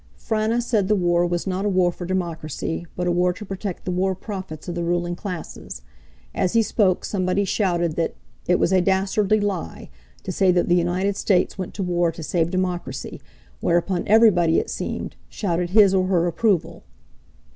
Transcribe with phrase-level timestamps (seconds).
[0.15, 3.85] Frana said the war was not a war for democracy, but a war to protect
[3.85, 5.83] the war profits of the ruling classes.
[6.33, 8.15] As he spoke somebody shouted that
[8.47, 9.91] "it was a dastardly lie"
[10.23, 13.21] to say that the United States went to war to save democracy,
[13.59, 16.81] whereupon everybody, it seemed, shouted his or her approval.